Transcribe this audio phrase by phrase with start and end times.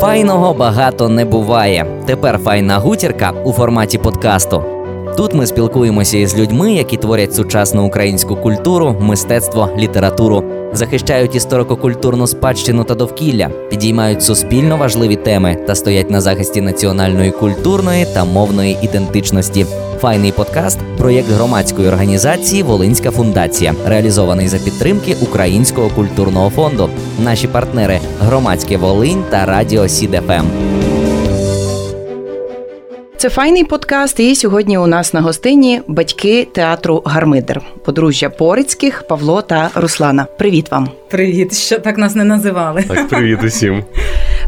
[0.00, 1.86] Файного багато не буває.
[2.06, 4.77] Тепер файна гутірка у форматі подкасту.
[5.16, 12.84] Тут ми спілкуємося із людьми, які творять сучасну українську культуру, мистецтво, літературу, захищають історико-культурну спадщину
[12.84, 19.66] та довкілля, підіймають суспільно важливі теми та стоять на захисті національної культурної та мовної ідентичності.
[20.00, 26.90] Файний подкаст проєкт громадської організації Волинська фундація, реалізований за підтримки Українського культурного фонду.
[27.24, 30.44] Наші партнери громадське Волинь та Радіо Сід FM.
[33.18, 34.20] Це файний подкаст.
[34.20, 40.26] І сьогодні у нас на гостині батьки театру Гармидер, подружжя Порицьких, Павло та Руслана.
[40.38, 40.88] Привіт вам!
[41.08, 42.84] Привіт, ще так нас не називали.
[42.88, 43.84] Так, привіт усім.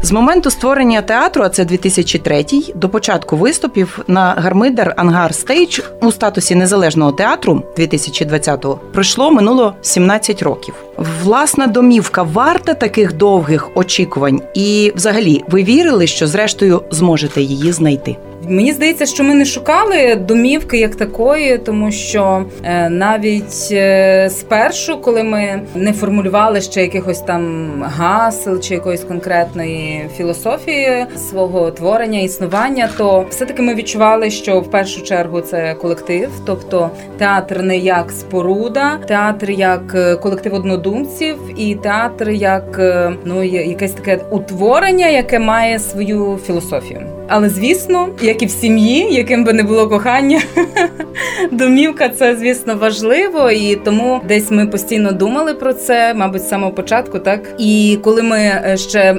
[0.01, 6.11] З моменту створення театру, а це 2003, до початку виступів на Гармидер Ангар Stage у
[6.11, 10.73] статусі незалежного театру 2020-го пройшло минуло 17 років.
[11.23, 18.17] Власна домівка варта таких довгих очікувань, і взагалі ви вірили, що зрештою зможете її знайти.
[18.47, 25.01] Мені здається, що ми не шукали домівки як такої, тому що е, навіть е, спершу,
[25.01, 32.89] коли ми не формулювали ще якихось там гасел чи якоїсь конкретної філософії свого творення, існування,
[32.97, 38.97] то все-таки ми відчували, що в першу чергу це колектив, тобто театр не як споруда,
[39.07, 42.79] театр як е, колектив однодумців, і театр як
[43.25, 47.10] ну якесь таке утворення, яке має свою філософію.
[47.33, 50.41] Але звісно, як і в сім'ї, яким би не було кохання,
[51.51, 56.71] домівка це звісно важливо, і тому десь ми постійно думали про це, мабуть, з самого
[56.71, 57.39] початку, так?
[57.57, 59.13] І коли ми е, ще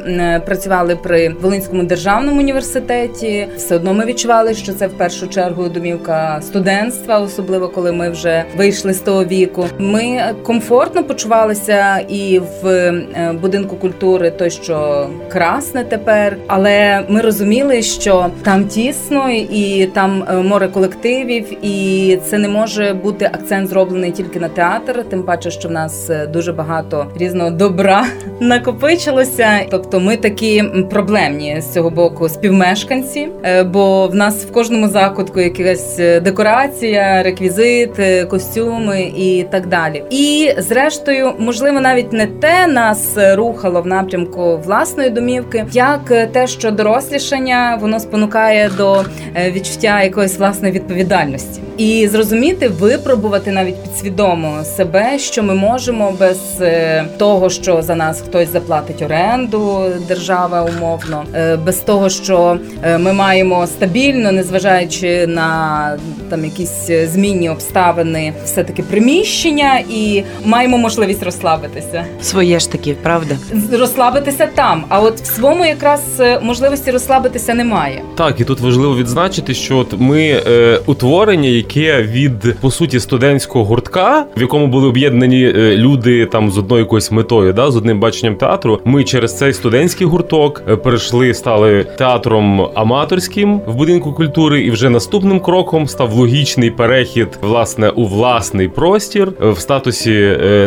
[0.46, 6.40] працювали при Волинському державному університеті, все одно ми відчували, що це в першу чергу домівка
[6.42, 9.66] студентства, особливо коли ми вже вийшли з того віку.
[9.78, 17.82] Ми комфортно почувалися і в е, будинку культури, той що красне тепер, але ми розуміли,
[17.82, 23.68] що що там тісно і там е, море колективів, і це не може бути акцент
[23.68, 25.04] зроблений тільки на театр.
[25.10, 28.06] Тим паче, що в нас е, дуже багато різного добра
[28.40, 29.48] накопичилося.
[29.70, 35.40] Тобто, ми такі проблемні з цього боку співмешканці, е, бо в нас в кожному закутку
[35.40, 37.90] якась декорація, реквізит,
[38.30, 40.04] костюми і так далі.
[40.10, 46.70] І зрештою, можливо, навіть не те нас рухало в напрямку власної домівки, як те, що
[46.70, 49.04] дорослішання воно воно спонукає до
[49.34, 56.38] е, відчуття якоїсь власної відповідальності і зрозуміти, випробувати навіть підсвідомо себе, що ми можемо без
[56.60, 62.58] е, того, що за нас хтось заплатить оренду, держава умовно, е, без того, що
[62.98, 65.98] ми маємо стабільно, незважаючи на
[66.30, 72.04] там якісь змінні обставини, все таки приміщення, і маємо можливість розслабитися.
[72.22, 73.34] Своє ж таки, правда,
[73.72, 74.84] розслабитися там.
[74.88, 76.00] А от в своєму якраз
[76.42, 78.02] можливості розслабитися немає немає.
[78.14, 83.64] Так, і тут важливо відзначити, що от ми е, утворення, яке від по суті студентського
[83.64, 88.00] гуртка, в якому були об'єднані е, люди там з одною якоюсь метою, да, з одним
[88.00, 88.80] баченням театру.
[88.84, 94.90] Ми через цей студентський гурток е, перейшли, стали театром аматорським в будинку культури, і вже
[94.90, 100.12] наступним кроком став логічний перехід власне у власний простір е, в статусі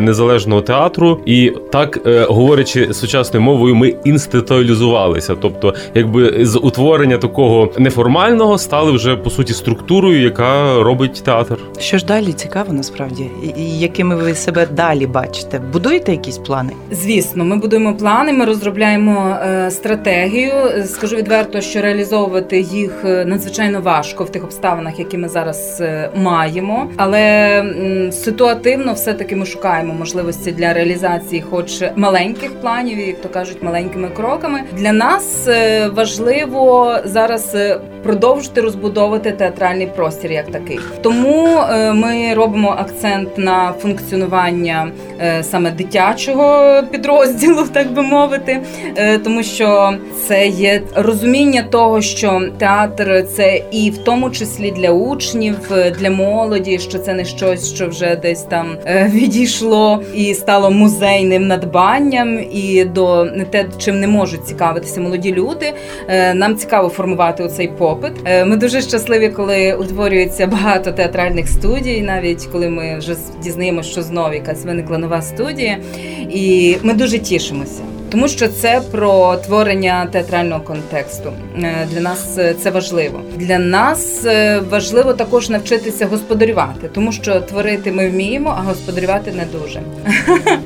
[0.01, 1.19] незалежного театру.
[1.25, 1.99] І так,
[2.29, 9.29] говорячи сучасною мовою, ми інституалізувалися, тобто, якби з утворення створення такого неформального стали вже по
[9.29, 11.57] суті структурою, яка робить театр.
[11.79, 15.59] Що ж далі цікаво, насправді, і якими ви себе далі бачите?
[15.73, 16.73] Будуєте якісь плани?
[16.91, 18.33] Звісно, ми будуємо плани.
[18.33, 20.51] Ми розробляємо е, стратегію.
[20.85, 26.09] Скажу відверто, що реалізовувати їх е, надзвичайно важко в тих обставинах, які ми зараз е,
[26.15, 26.87] маємо.
[26.97, 33.63] Але ситуативно, все таки ми шукаємо можливості для реалізації, хоч маленьких планів, як то кажуть,
[33.63, 34.61] маленькими кроками.
[34.77, 35.89] Для нас е,
[37.03, 40.79] зараз е, продовжити розбудовувати театральний простір як такий.
[41.01, 48.61] Тому е, ми робимо акцент на функціонування е, саме дитячого підрозділу, так би мовити,
[49.23, 49.93] тому що
[50.27, 55.55] це є розуміння того, що театр це і в тому числі для учнів,
[55.99, 62.39] для молоді, що це не щось, що вже десь там відійшло і стало музейним надбанням,
[62.51, 65.73] і до не те, чим не можуть цікавитися молоді люди.
[66.33, 68.21] Нам цікаво формувати оцей попит.
[68.25, 74.01] Е, ми дуже щасливі, коли утворюється багато театральних студій, навіть коли ми вже дізнаємося, що
[74.01, 75.77] знову якась виникла нова студія,
[76.29, 77.81] і ми дуже тішимося
[78.15, 81.33] тому що це про творення театрального контексту.
[81.57, 83.21] Е, для нас це важливо.
[83.35, 84.25] Для нас
[84.69, 89.81] важливо також навчитися господарювати, тому що творити ми вміємо, а господарювати не дуже.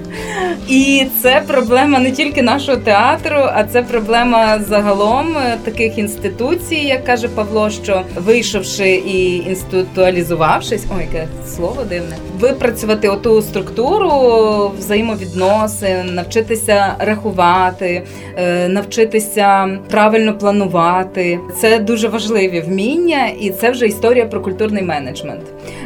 [0.68, 7.28] І це проблема не тільки нашого театру, а це проблема загалом таких інституцій, як каже
[7.28, 14.10] Павло, що вийшовши і інституалізувавшись, ой, яке слово дивне, випрацювати оту структуру
[14.78, 18.04] взаємовідносин, навчитися рахувати,
[18.38, 21.40] е, навчитися правильно планувати.
[21.62, 25.42] Це дуже важливі вміння, і це вже історія про культурний менеджмент.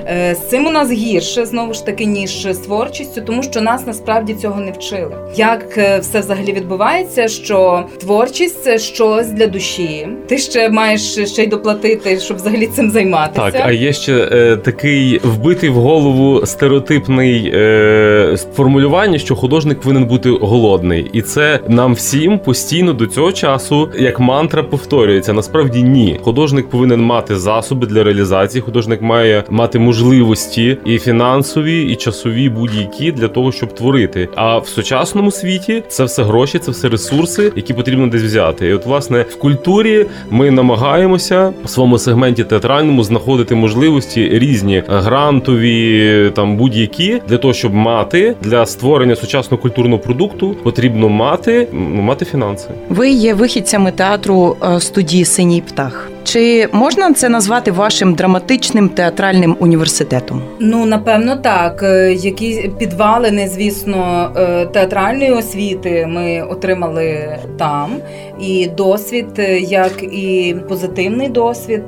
[0.08, 3.88] Е, з цим у нас гірше знову ж таки ніж з творчістю, тому що нас
[3.88, 5.16] насправді цього не вчили.
[5.36, 10.08] Як е, все взагалі відбувається, що творчість це щось для душі.
[10.28, 13.52] Ти ще маєш ще й доплатити, щоб взагалі цим займатися.
[13.52, 20.06] Так, а є ще е, такий вбитий в голову стереотипний е, формулювання, що художник повинен
[20.06, 25.34] бути голодний, і це нам всім постійно до цього часу як мантра повторюється.
[25.34, 28.62] Насправді ні, художник повинен мати засоби для реалізації.
[28.62, 34.30] Художник має мати можливості і фінансові, і часові будь-які для того, щоб творити.
[34.36, 38.68] А в сучасному світі це все гроші, це все ресурси, які потрібно десь взяти.
[38.68, 46.32] І от власне в культурі ми намагаємося в своєму сегменті театральному знаходити можливості різні грантові,
[46.36, 52.26] там будь-які для того, щоб мати для створення сучасного культурного продукту, потрібно мати ну, мати
[52.26, 52.70] фінанси.
[52.90, 56.13] Ви є вихідцями театру е, студії Синій птах.
[56.24, 60.42] Чи можна це назвати вашим драматичним театральним університетом?
[60.60, 61.84] Ну напевно, так.
[61.84, 67.96] Е, які підвалини, звісно, е, театральної освіти ми отримали там.
[68.42, 71.84] І досвід, е, як і позитивний досвід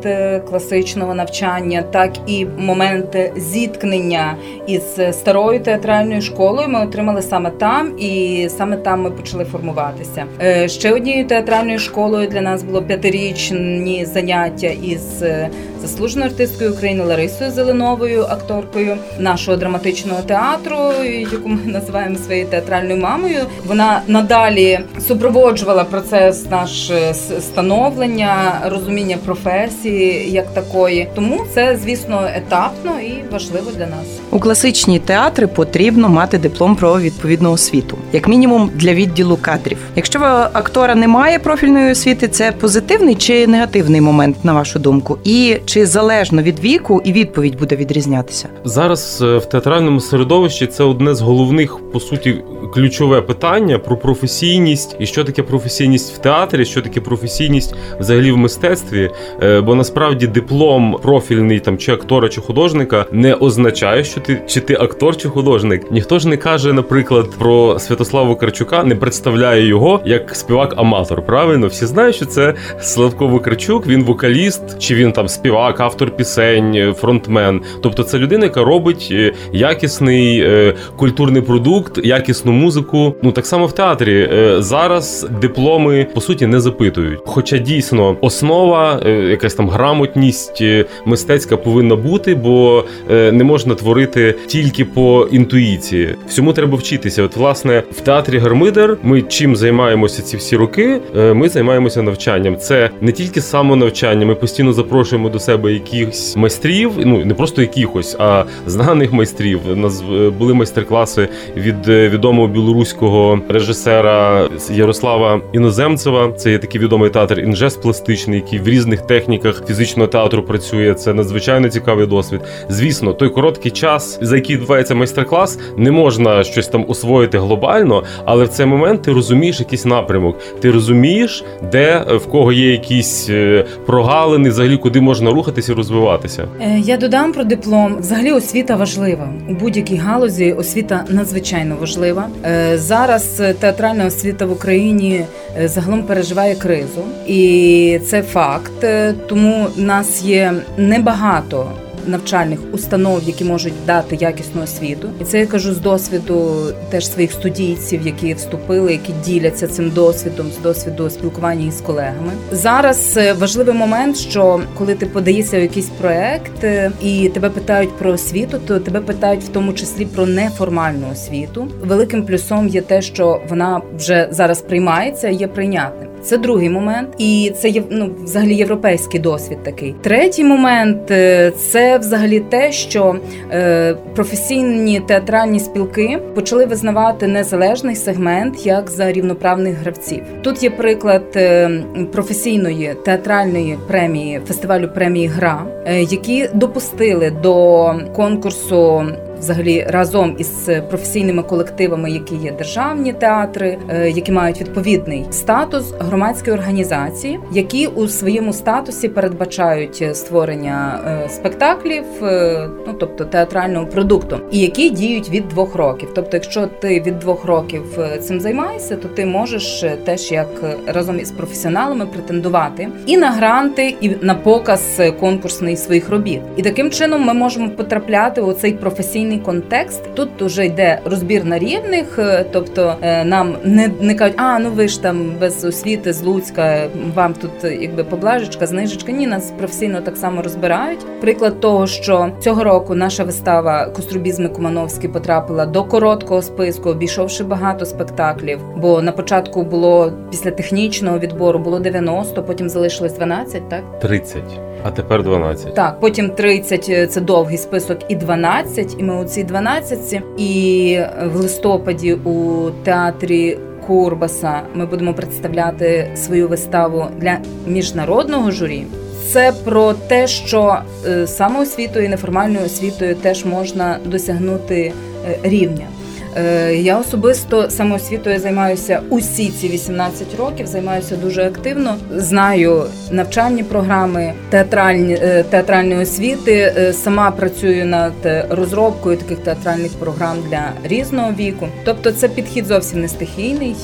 [0.49, 4.35] класичного навчання, так і моменти зіткнення
[4.67, 10.25] із старою театральною школою ми отримали саме там, і саме там ми почали формуватися.
[10.67, 15.49] Ще однією театральною школою для нас було п'ятирічні заняття заняття із е,
[15.81, 23.39] заслуженою артисткою України Ларисою Зеленовою, акторкою нашого драматичного театру, яку ми називаємо своєю театральною мамою.
[23.67, 31.07] Вона надалі супроводжувала процес наш е, становлення, розуміння професії як такої.
[31.15, 34.05] Тому це, звісно, етапно і важливо для нас.
[34.31, 39.77] У класичні театри потрібно мати диплом про відповідну освіту, як мінімум для відділу кадрів.
[39.95, 40.19] Якщо
[40.53, 45.17] актора не має профільної освіти, це позитивний чи негативний момент, на вашу думку?
[45.23, 48.49] І чи залежно від віку і відповідь буде відрізнятися?
[48.63, 54.95] Зараз е, в театральному середовищі це одне з головних по суті ключове питання про професійність
[54.99, 59.09] і що таке професійність в театрі, що таке професійність взагалі в мистецтві.
[59.43, 64.59] Е, бо насправді диплом профільний там чи актора, чи художника не означає, що ти чи
[64.59, 65.91] ти актор, чи художник.
[65.91, 71.25] Ніхто ж не каже, наприклад, про Святославу Карчука, не представляє його як співак-аматор.
[71.25, 76.93] Правильно, всі знають, що це Славко Вакарчук, він вокаліст, чи він там співак, автор пісень,
[76.97, 77.61] фронтмен.
[77.83, 83.15] Тобто це людина, яка робить е, якісний е, культурний продукт, якісну музику.
[83.21, 87.19] Ну так само в театрі е, зараз дипломи по суті не запитують.
[87.25, 94.35] Хоча дійсно основа, е, якась там грамотність е, мистецька повинна бути, бо не можна творити
[94.47, 96.15] тільки по інтуїції.
[96.27, 97.23] Всьому треба вчитися.
[97.23, 101.01] От, власне, в театрі Гармидер ми чим займаємося ці всі роки.
[101.15, 102.57] Ми займаємося навчанням.
[102.57, 103.94] Це не тільки самонавчання.
[104.03, 106.91] Ми постійно запрошуємо до себе якихось майстрів.
[106.97, 109.59] Ну не просто якихось, а знаних майстрів.
[109.71, 110.03] У нас
[110.39, 116.31] були майстер-класи від відомого відомого білоруського режисера Ярослава Іноземцева.
[116.31, 120.93] Це є такий відомий театр інжест пластичний, який в різних техніках фізичного театру працює.
[120.93, 122.41] Це надзвичайно цікавий досвід.
[122.69, 128.45] Звісно, той короткий час, за який відбувається майстер-клас, не можна щось там освоїти глобально, але
[128.45, 130.37] в цей момент ти розумієш якийсь напрямок.
[130.59, 136.47] Ти розумієш, де в кого є якісь е, прогалини, взагалі куди можна рухатися і розвиватися.
[136.61, 137.97] Е, я додам про диплом.
[137.99, 140.53] Взагалі освіта важлива у будь-якій галузі.
[140.53, 142.27] Освіта надзвичайно важлива.
[142.45, 145.25] Е, зараз театральна освіта в Україні
[145.57, 148.83] е, загалом переживає кризу, і це факт.
[148.83, 151.71] Е, тому нас є небагато
[152.07, 156.55] навчальних установ, які можуть дати якісну освіту, і це я кажу з досвіду
[156.89, 162.31] теж своїх студійців, які вступили, які діляться цим досвідом з досвіду спілкування із колегами.
[162.51, 167.97] Зараз е, важливий момент, що коли ти подаєшся у якийсь проект е, і тебе питають
[167.97, 171.67] про освіту, то тебе питають в тому числі про неформальну освіту.
[171.81, 176.14] Великим плюсом є те, що вона вже зараз приймається, є прийнятним.
[176.25, 179.57] Це другий момент, і це є ну, взагалі європейський досвід.
[179.63, 183.15] Такий третій момент е, це взагалі те, що
[183.51, 190.23] е, професійні театральні спілки почали визнавати незалежний сегмент як за рівноправних гравців.
[190.41, 191.69] Тут є приклад е,
[192.11, 195.65] професійної театральної премії фестивалю премії Гра,
[196.09, 199.05] які допустили до конкурсу
[199.45, 206.57] взагалі разом із професійними колективами, які є державні театри, е, які мають відповідний статус громадської
[206.57, 214.59] організації, які у своєму статусі передбачають створення е, спектаклів, е, ну тобто театрального продукту, і
[214.59, 216.09] які діють від двох років.
[216.15, 217.83] Тобто, якщо ти від двох років
[218.21, 220.47] цим займаєшся, то ти можеш теж як
[220.87, 226.41] разом із професіоналами претендувати і на гранти, і на показ конкурсний своїх робіт.
[226.57, 230.01] І таким чином ми можемо потрапляти у цей професійний різний контекст.
[230.13, 234.69] Тут вже йде розбір на рівних, е, тобто е, нам не не кажуть, а ну
[234.69, 239.11] ви ж там без освіти з Луцька, вам тут якби поблажечка, знижечка.
[239.11, 240.99] Ні, нас професійно так само розбирають.
[241.21, 247.85] Приклад того, що цього року наша вистава Кострубізми Кумановський потрапила до короткого списку, обійшовши багато
[247.85, 248.59] спектаклів.
[248.77, 254.43] Бо на початку було після технічного відбору було 90, потім залишилось 12, так 30.
[254.87, 255.73] А тепер 12.
[255.73, 260.99] Так, потім 30– це довгий список, і 12, І ми у цій 12 І
[261.33, 267.37] в листопаді у театрі Курбаса ми будемо представляти свою виставу для
[267.67, 268.85] міжнародного журі.
[269.27, 270.77] Це про те, що
[271.07, 274.93] е, самоосвітою і неформальною освітою теж можна досягнути
[275.27, 275.87] е, рівня.
[276.35, 280.67] Е, я особисто самоосвітою займаюся усі ці 18 років.
[280.67, 281.95] Займаюся дуже активно.
[282.15, 286.73] Знаю навчальні програми, театральні е, театральної освіти.
[286.77, 288.13] Е, сама працюю над
[288.49, 291.67] розробкою таких театральних програм для різного віку.
[291.83, 293.75] Тобто, це підхід зовсім не стихійний,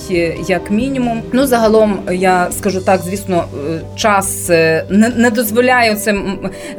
[0.48, 1.22] як мінімум.
[1.34, 3.46] Ну загалом я скажу так, звісно,
[3.96, 4.50] час
[4.90, 6.16] не, не дозволяє це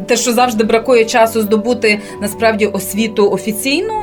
[0.07, 3.95] те, що завжди бракує часу здобути насправді освіту офіційну.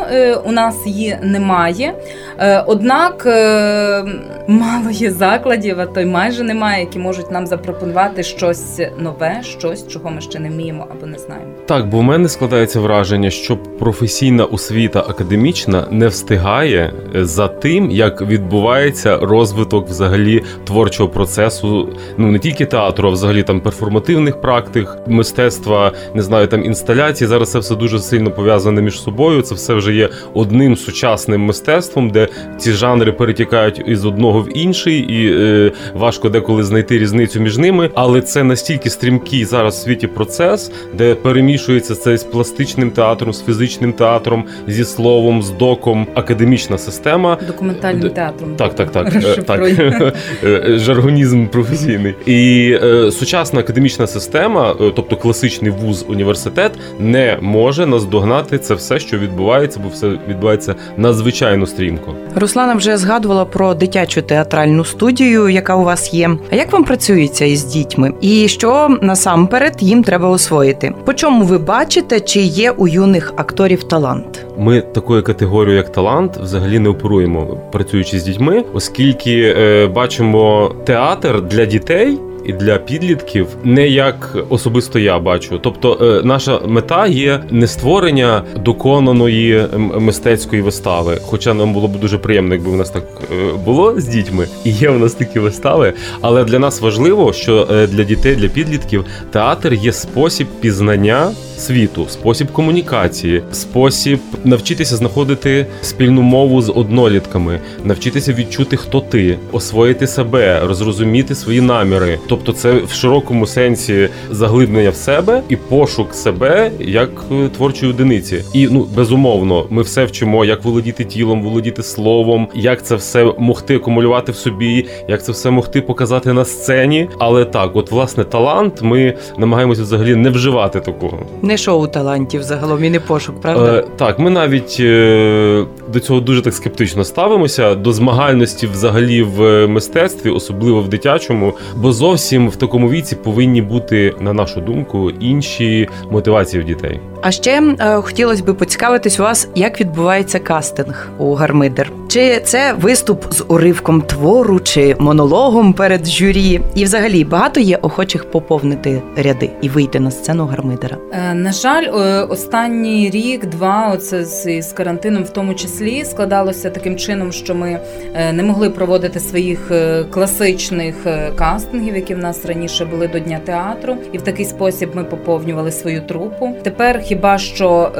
[0.45, 1.93] У нас її немає немає.
[2.39, 4.03] Е, однак е,
[4.47, 9.87] мало є закладів, а то й майже немає, які можуть нам запропонувати щось нове, щось,
[9.87, 11.51] чого ми ще не вміємо або не знаємо.
[11.65, 18.21] Так, бо в мене складається враження, що професійна освіта академічна не встигає за тим, як
[18.21, 25.91] відбувається розвиток взагалі творчого процесу, ну не тільки театру, а взагалі там перформативних практик, мистецтва,
[26.13, 27.27] не знаю, там інсталяції.
[27.27, 29.41] Зараз це все дуже сильно пов'язане між собою.
[29.41, 32.27] Це все вже є одним сучасним мистецтвом, де
[32.57, 37.89] ці жанри перетікають із одного в інший, і е, важко деколи знайти різницю між ними.
[37.93, 43.43] Але це настільки стрімкий зараз в світі процес, де перемішується це з пластичним театром, з
[43.43, 47.37] фізичним театром, зі словом, з доком, академічна система.
[47.47, 48.55] Документальним театром.
[48.55, 49.15] Так, так, так.
[49.15, 49.59] Е, так.
[49.69, 50.13] Е,
[50.43, 52.15] е, жаргонізм професійний.
[52.25, 59.17] І е, сучасна академічна система, тобто класичний вуз університет, не може наздогнати це все, що
[59.17, 62.15] відбувається, бо все відбувається надзвичайно надзвичайно стрімко.
[62.35, 66.29] Руслана вже згадувала про дитячу театральну студію, яка у вас є.
[66.51, 68.13] А як вам працюється із дітьми?
[68.21, 70.93] І що насамперед їм треба освоїти?
[71.05, 74.45] По чому ви бачите, чи є у юних акторів талант?
[74.57, 81.41] Ми такою категорією, як талант, взагалі не оперуємо, працюючи з дітьми, оскільки е, бачимо театр
[81.41, 85.59] для дітей для підлітків не як особисто я бачу.
[85.63, 89.65] Тобто, е, наша мета є не створення доконаної
[89.99, 91.17] мистецької вистави.
[91.25, 94.71] Хоча нам було б дуже приємно, якби в нас так е, було з дітьми, і
[94.71, 95.93] є в нас такі вистави.
[96.21, 102.05] Але для нас важливо, що е, для дітей, для підлітків театр є спосіб пізнання світу,
[102.09, 110.61] спосіб комунікації, спосіб навчитися знаходити спільну мову з однолітками, навчитися відчути, хто ти, освоїти себе,
[110.65, 112.19] розрозуміти свої наміри.
[112.29, 118.43] Тобто, це в широкому сенсі заглиблення в себе і пошук себе як е, творчої одиниці.
[118.53, 123.75] І ну безумовно, ми все вчимо, як володіти тілом, володіти словом, як це все могти
[123.75, 127.09] акумулювати в собі, як це все могти показати на сцені.
[127.19, 132.83] Але так, от власне талант, ми намагаємося взагалі не вживати такого не шоу талантів загалом
[132.83, 133.73] і не пошук, правда?
[133.77, 139.67] Е, Так, ми навіть е, до цього дуже так скептично ставимося до змагальності взагалі в
[139.67, 145.89] мистецтві, особливо в дитячому, бо зовсім в такому віці повинні бути, на нашу думку, інші
[146.11, 146.99] мотивації в дітей.
[147.21, 151.91] А ще е, хотілося б поцікавитись у вас, як відбувається кастинг у Гармидер.
[152.07, 156.61] Чи це виступ з уривком твору, чи монологом перед журі?
[156.75, 160.97] І, взагалі, багато є охочих поповнити ряди і вийти на сцену Гармидера?
[161.11, 161.85] Е, на жаль,
[162.29, 167.79] останній рік, два, оце з, з карантином, в тому числі складалося таким чином, що ми
[168.13, 173.19] е, не могли проводити своїх е, класичних е, кастингів, які в нас раніше були до
[173.19, 176.55] дня театру, і в такий спосіб ми поповнювали свою трупу.
[176.63, 177.91] Тепер хіба що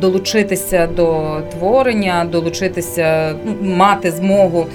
[0.00, 4.66] долучитися до творення, долучитися, ну, мати змогу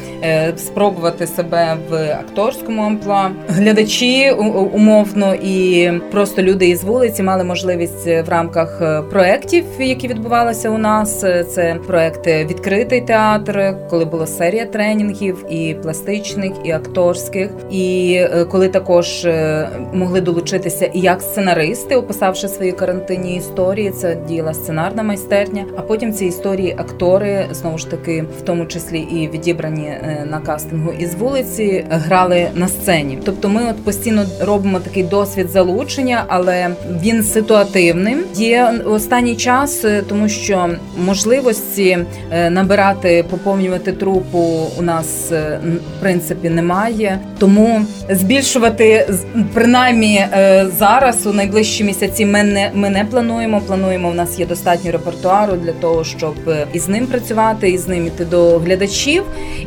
[0.58, 3.30] спробувати себе в акторському амплуа.
[3.48, 4.32] Глядачі
[4.74, 11.20] умовно і просто люди із вулиці мали можливість в рамках проєктів, які відбувалися у нас.
[11.54, 17.50] Це проект відкритий театр, коли була серія тренінгів, і пластичних, і акторських.
[17.72, 24.18] І е, коли також е, могли долучитися і як сценаристи, описавши свої карантинні історії, це
[24.28, 25.66] діяла сценарна майстерня.
[25.78, 30.40] А потім ці історії актори знову ж таки, в тому числі і відібрані е, на
[30.40, 33.20] кастингу із вулиці, грали на сцені.
[33.25, 36.70] Тобто, ми от постійно робимо такий досвід залучення, але
[37.04, 38.24] він ситуативним.
[38.36, 40.70] Є останній час, тому що
[41.06, 41.98] можливості
[42.32, 45.60] е, набирати, поповнювати трупу у нас е,
[45.98, 47.20] в принципі немає.
[47.40, 49.13] Тому збільшувати
[49.54, 52.25] принаймні е, зараз у найближчі місяці.
[52.25, 53.62] Ми не ми не плануємо.
[53.74, 56.36] Плануємо у нас є достатньо репертуару для того, щоб
[56.74, 59.24] із ним працювати, і з ним іти до глядачів.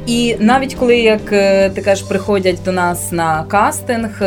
[0.06, 1.20] І навіть коли як
[1.74, 4.22] ти кажеш, приходять до нас на кастинг,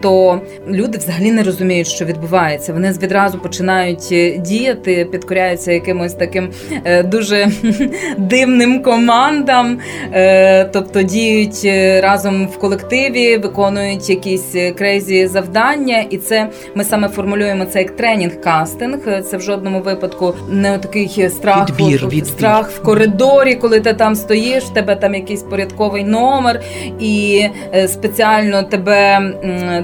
[0.00, 2.72] то люди взагалі не розуміють, що відбувається.
[2.72, 6.48] Вони відразу починають діяти, підкоряються якимось таким
[6.84, 7.50] е, дуже
[8.18, 9.78] дивним командам,
[10.12, 17.08] е, тобто діють е, разом в колективі, виконують якісь crazy завдання, і це ми саме
[17.08, 19.13] формулюємо це як тренінг-кастинг.
[19.22, 22.26] Це в жодному випадку не такий страх відбір, відбір.
[22.26, 26.60] страх в коридорі, коли ти там стоїш, в тебе там якийсь порядковий номер,
[27.00, 27.44] і
[27.86, 29.20] спеціально тебе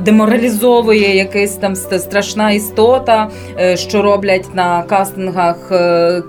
[0.02, 3.30] деморалізовує якась там страшна істота,
[3.75, 5.72] що роблять на кастингах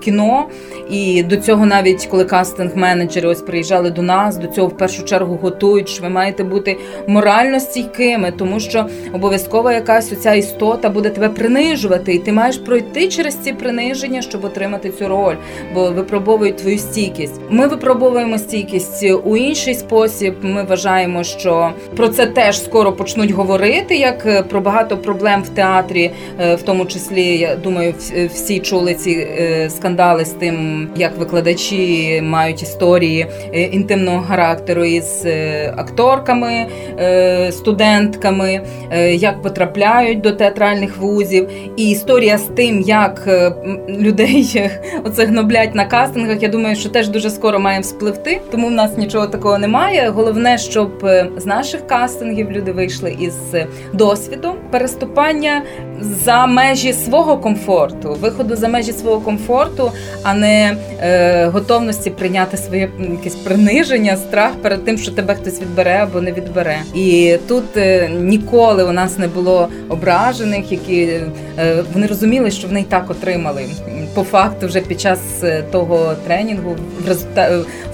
[0.04, 0.46] кіно.
[0.90, 5.38] І до цього, навіть коли кастинг-менеджери ось приїжджали до нас, до цього в першу чергу
[5.42, 5.88] готують.
[5.88, 12.14] що Ви маєте бути морально стійкими, тому що обов'язково якась оця істота буде тебе принижувати,
[12.14, 15.36] і ти маєш пройти через ці приниження, щоб отримати цю роль,
[15.74, 17.40] бо випробовують твою стійкість.
[17.50, 20.34] Ми випробовуємо стійкість у інший спосіб.
[20.42, 25.48] Ми вважаємо, що про це теж скоро почнуть говорити, як е, про багато проблем в
[25.48, 27.94] театрі, е, в тому числі я думаю,
[28.32, 35.22] всі чули ці е, скандали з тим, як викладачі мають історії е, інтимного характеру із
[35.26, 36.66] е, акторками,
[36.98, 38.60] е, студентками,
[39.12, 43.28] як потрапляють до театральних вузів, і історія з тим, як
[43.88, 44.70] людей
[45.04, 46.42] оце гноблять на кастингах.
[46.42, 50.08] Я думаю, що теж дуже скоро має вспливти, тому в нас нічого такого немає.
[50.08, 53.34] Головне, щоб з наших кастингів люди вийшли із
[53.92, 55.62] досвідом переступання
[56.00, 59.92] за межі свого комфорту, виходу за межі свого комфорту,
[60.22, 65.98] а не е, готовності прийняти своє якесь приниження, страх перед тим, що тебе хтось відбере
[66.02, 66.76] або не відбере.
[66.94, 71.30] І тут е, ніколи у нас не було ображених, які е,
[71.94, 73.64] вони розуміли, що вони й так отримали.
[74.14, 77.14] По факту, вже під час е, того тренінгу, в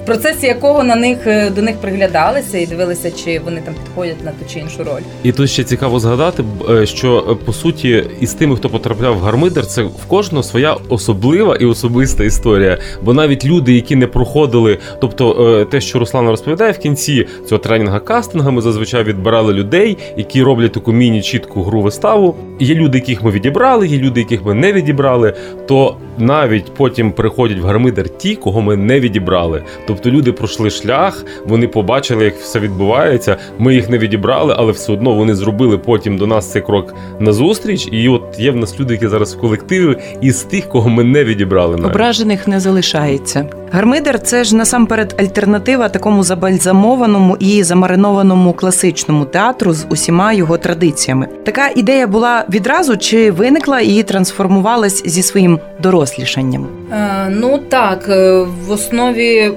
[0.02, 4.24] в процесі якого на них е, до них приглядалися і дивилися, чи вони там підходять
[4.24, 5.00] на ту чи іншу роль.
[5.22, 9.66] І тут ще цікаво згадати, е, що по суті із тими, хто потрапляв в гармидер,
[9.66, 12.78] це в кожного своя особлива і особиста історія.
[13.02, 17.58] Бо навіть люди, які не проходили, тобто е, те, що Руслана розповідає в кінці цього
[17.58, 22.34] тренінга кастинга, ми зазвичай відбирали людей, які роблять таку міні-чітку гру виставу.
[22.60, 25.34] Є люди, яких ми відібрали, є люди, яких ми не відібрали.
[25.68, 29.62] То навіть потім приходять в гармидер ті, кого ми не відібрали.
[29.86, 33.36] Тобто люди пройшли шлях, вони побачили, як все відбувається.
[33.58, 37.88] Ми їх не відібрали, але все одно вони зробили потім до нас цей крок назустріч.
[37.92, 41.24] І от є в нас люди, які зараз в колективі із тих, кого ми не
[41.24, 41.76] відібрали.
[41.76, 41.90] Навіть.
[41.90, 43.46] Ображених не залишається.
[43.70, 51.28] Гармидер це ж насамперед альтернатива такому забальзамованому і замаринованому класичному театру з усіма його традиціями.
[51.44, 55.58] Така ідея була відразу чи виникла і трансформувалась зі своїм
[56.08, 56.66] дорослішанням?
[56.92, 59.52] Е, ну так, е, в основі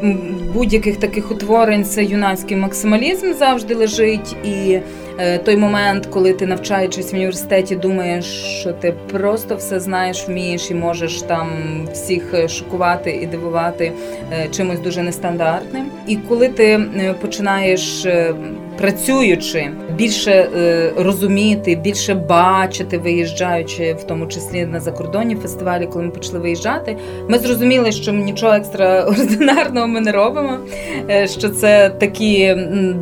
[0.53, 4.79] будь-яких таких утворень це юнацький максималізм завжди лежить і.
[5.19, 8.25] Е, той момент, коли ти навчаючись в університеті, думаєш,
[8.59, 11.47] що ти просто все знаєш, вмієш і можеш там
[11.93, 13.91] всіх шокувати і дивувати
[14.51, 15.85] чимось дуже нестандартним.
[16.07, 16.79] І коли ти
[17.21, 18.07] починаєш
[18.81, 20.49] працюючи більше
[20.97, 26.97] розуміти, більше бачити, виїжджаючи, в тому числі на закордонні фестивалі, коли ми почали виїжджати,
[27.29, 30.57] ми зрозуміли, що нічого екстраординарного ми не робимо.
[31.25, 32.55] Що це такі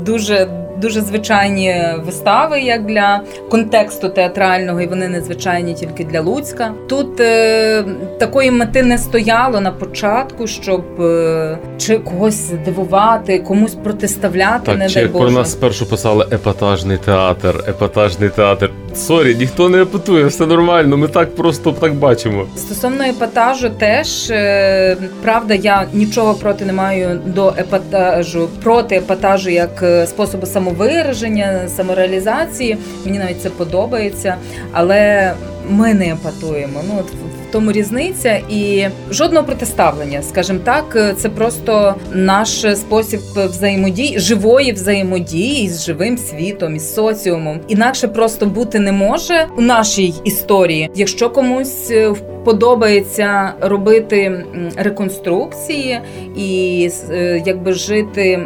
[0.05, 0.47] дуже
[0.81, 6.71] дуже звичайні вистави, як для контексту театрального, і вони незвичайні тільки для Луцька.
[6.87, 7.83] Тут е,
[8.19, 14.65] такої мети не стояло на початку, щоб е, чи когось здивувати, комусь протиставляти.
[14.65, 15.25] Так, не чи дай як Боже.
[15.25, 18.69] про нас спершу писали епатажний театр, епатажний театр.
[18.95, 20.97] Sorry, ніхто не епатує, все нормально.
[20.97, 22.45] Ми так просто так бачимо.
[22.57, 29.83] Стосовно епатажу, теж е, правда, я нічого проти не маю до епатажу, проти епатажу як
[29.83, 32.77] е, способу самовираження, самореалізації.
[33.05, 34.35] Мені навіть це подобається,
[34.71, 35.33] але
[35.69, 36.81] ми не епатуємо.
[36.87, 37.05] Ну от
[37.51, 45.85] тому різниця і жодного протиставлення, скажімо так, це просто наш спосіб взаємодії, живої взаємодії з
[45.85, 47.59] живим світом, із соціумом.
[47.67, 55.99] Інакше просто бути не може у нашій історії, якщо комусь е, подобається робити реконструкції
[56.37, 58.39] і е, якби жити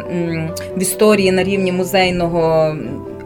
[0.76, 2.76] в історії на рівні музейного.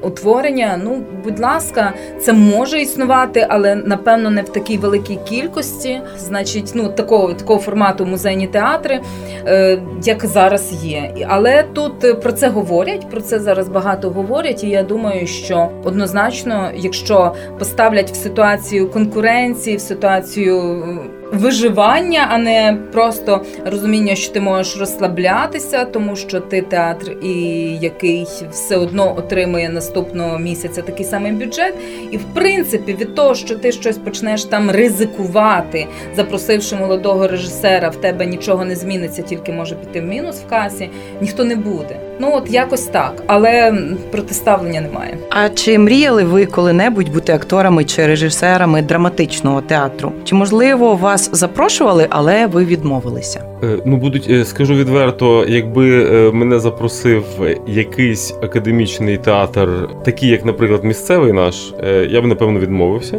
[0.02, 6.00] Утворення, ну будь ласка, це може існувати, але напевно не в такій великій кількості.
[6.18, 9.00] Значить, ну такого такого формату музейні театри,
[9.46, 11.14] е, як зараз є.
[11.28, 14.64] Але тут про це говорять, про це зараз багато говорять.
[14.64, 22.38] І я думаю, що однозначно, якщо поставлять в ситуацію конкуренції, в ситуацію е, виживання, а
[22.38, 27.32] не просто розуміння, що ти можеш розслаблятися, тому що ти театр, і
[27.80, 31.74] який все одно отримує наступного місяця такий самий бюджет.
[32.10, 35.86] І в принципі, від того, що ти щось почнеш там ризикувати,
[36.16, 40.90] запросивши молодого режисера, в тебе нічого не зміниться, тільки може піти в мінус в касі,
[41.20, 42.07] ніхто не буде.
[42.20, 43.74] Ну от якось так, але
[44.10, 45.18] протиставлення немає.
[45.30, 50.12] А чи мріяли ви коли-небудь бути акторами чи режисерами драматичного театру?
[50.24, 53.42] Чи можливо вас запрошували, але ви відмовилися?
[53.62, 57.24] Е, Ну, будуть, е, скажу відверто, якби е, мене запросив
[57.66, 59.68] якийсь академічний театр,
[60.04, 61.72] такий, як, наприклад, місцевий наш,
[62.10, 63.18] я б напевно відмовився.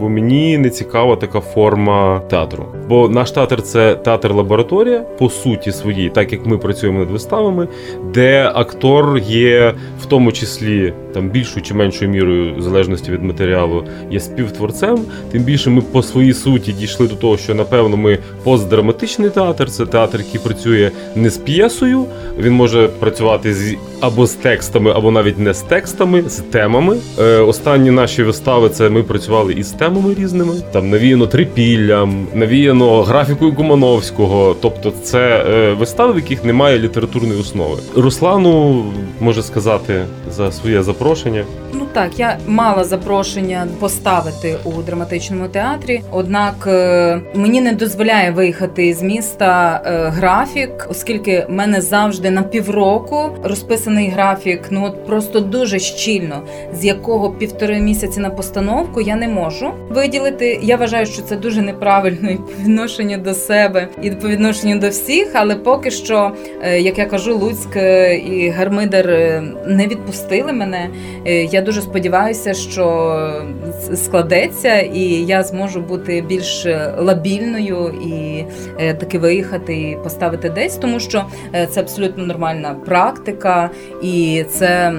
[0.00, 2.66] Бо мені не цікава така форма театру.
[2.88, 7.68] Бо наш театр це театр-лабораторія, по суті своїй, так як ми працюємо над виставами,
[8.14, 13.84] де актор є в тому числі там більшою чи меншою мірою, в залежності від матеріалу,
[14.10, 14.98] є співтворцем.
[15.32, 19.86] Тим більше ми по своїй суті дійшли до того, що напевно ми постдраматичний театр, це
[19.86, 22.04] театр, який працює не з п'єсою.
[22.38, 26.96] Він може працювати з або з текстами, або навіть не з текстами, з темами.
[27.18, 30.54] Е, останні наші вистави це ми працювали із темами різними.
[30.72, 34.56] Там навіяно трипіллям, навіяно графікою Кумановського.
[34.60, 37.78] Тобто, це е, вистави, в яких немає літературної основи.
[37.96, 38.84] Руслану
[39.20, 41.44] може сказати за своє запрошення.
[41.72, 48.94] Ну так, я мала запрошення поставити у драматичному театрі, однак е, мені не дозволяє виїхати
[48.94, 54.60] з міста е, графік, оскільки в мене завжди на півроку розписаний графік.
[54.70, 56.42] Ну от просто дуже щільно,
[56.74, 60.60] з якого півтори місяці на постановку я не можу виділити.
[60.62, 62.38] Я вважаю, що це дуже неправильно і
[62.68, 65.28] відношенню до себе, і по відношенню до всіх.
[65.32, 70.88] Але поки що, е, як я кажу, Луцьк е, і Гармидер е, не відпустили мене.
[71.50, 73.18] Я дуже сподіваюся, що
[73.94, 76.66] складеться, і я зможу бути більш
[76.98, 78.44] лабільною і
[78.92, 81.24] таки виїхати і поставити десь, тому що
[81.70, 83.70] це абсолютно нормальна практика,
[84.02, 84.92] і це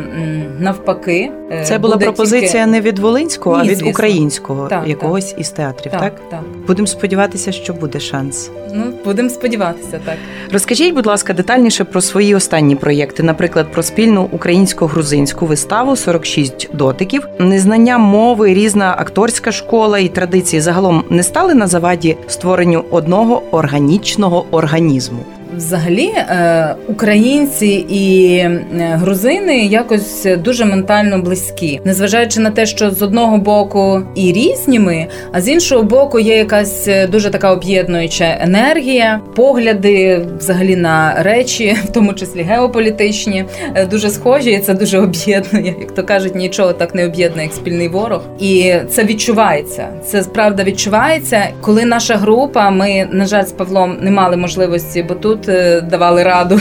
[0.60, 1.32] навпаки.
[1.64, 3.90] Це була пропозиція тільки- не від волинського, а від звісно.
[3.90, 5.92] українського Так, якогось із театрів.
[5.92, 6.40] Так, Так, так.
[6.68, 8.52] будемо сподіватися, що буде шанс.
[8.74, 10.16] Ну будемо сподіватися, так.
[10.52, 17.28] Розкажіть, будь ласка, детальніше про свої останні проєкти, наприклад, про спільну українсько-грузинську виставу «46 дотиків.
[17.40, 24.46] Незнання мови, різна акторська школа і традиції загалом не стали на заваді створенню одного органічного
[24.52, 25.26] організму.
[25.58, 33.02] Взагалі, е, українці і е, грузини якось дуже ментально близькі, незважаючи на те, що з
[33.02, 38.38] одного боку і різні ми, а з іншого боку є якась е, дуже така об'єднуюча
[38.42, 43.46] енергія, погляди взагалі на речі, в тому числі геополітичні,
[43.92, 44.52] дуже схожі.
[44.52, 45.76] і Це дуже об'єднує.
[45.80, 49.88] Як то кажуть, нічого так не об'єднує, як спільний ворог, і це відчувається.
[50.06, 51.48] Це справда відчувається.
[51.62, 56.24] Коли наша група, ми на жаль з Павлом не мали можливості, бо тут е, давали
[56.24, 56.60] раду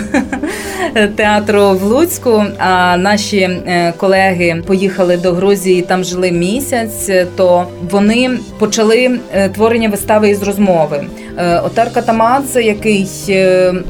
[1.16, 2.44] театру в Луцьку.
[2.58, 7.10] А наші е, колеги поїхали до Грузії, там жили місяць.
[7.36, 11.04] То вони почали е, творення вистави із розмови.
[11.64, 13.08] Отар Катамадзе, який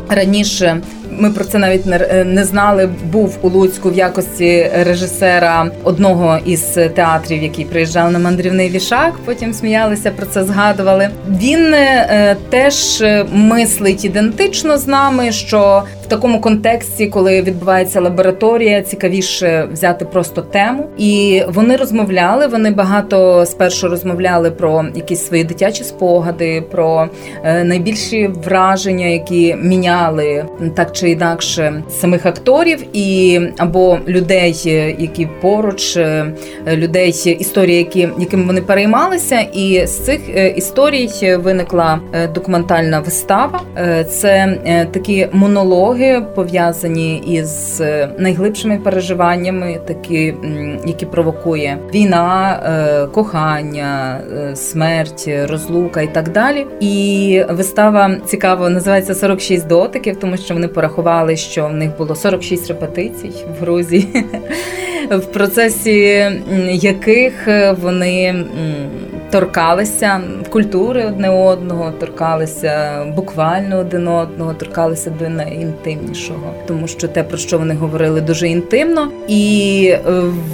[0.09, 0.81] раніше.
[1.11, 1.87] Ми про це навіть
[2.27, 2.89] не, знали.
[3.13, 6.61] Був у Луцьку в якості режисера одного із
[6.95, 9.13] театрів, який приїжджав на мандрівний вішак.
[9.25, 11.09] Потім сміялися про це, згадували.
[11.29, 19.69] Він е, теж е, мислить ідентично з нами, що такому контексті, коли відбувається лабораторія, цікавіше
[19.73, 20.85] взяти просто тему.
[20.99, 22.47] І вони розмовляли.
[22.47, 27.09] Вони багато спершу розмовляли про якісь свої дитячі спогади, про
[27.45, 30.45] е, найбільші враження, які міняли
[30.77, 34.55] так чи інакше самих акторів, і або людей,
[34.99, 36.33] які поруч, е,
[36.73, 39.41] людей, історії, які якими вони переймалися.
[39.41, 42.01] І з цих е, історій виникла
[42.35, 43.61] документальна вистава.
[44.11, 44.59] Це
[44.93, 45.98] такі монологи
[46.35, 47.83] пов'язані із
[48.19, 50.35] найглибшими переживаннями, такі
[50.87, 56.67] які провокує війна, е, кохання, е, смерть, розлука і так далі.
[56.81, 62.69] І вистава цікаво називається «46 дотиків, тому що вони порахували, що в них було 46
[62.69, 64.09] репетицій в Грузії,
[65.11, 66.27] в процесі
[66.73, 67.49] яких
[67.83, 68.45] вони
[69.31, 77.39] торкалися культури одне одного, торкалися буквально один одного, торкалися до найінтимнішого, тому що те, про
[77.39, 80.01] що вони говорили, дуже інтимно, і е,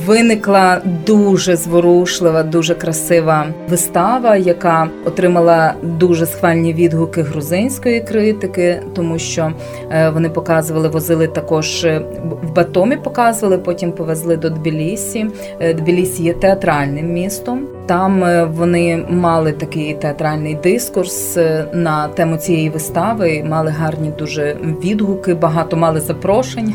[0.06, 9.52] виникла дуже зворушлива, дуже красива вистава, яка отримала дуже схвальні відгуки грузинської критики, тому що
[9.90, 12.02] е, вони показували, возили також е,
[12.42, 15.26] в Батомі, показували, потім повезли до Тбілісі.
[15.74, 17.73] Тбілісі є театральним містом.
[17.86, 25.34] Там вони мали такий театральний дискурс е, на тему цієї вистави, мали гарні дуже відгуки,
[25.34, 26.74] багато мали запрошень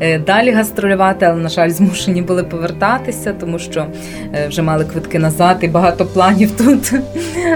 [0.00, 3.86] е, далі гастролювати, але, на жаль, змушені були повертатися, тому що
[4.34, 6.92] е, вже мали квитки назад і багато планів тут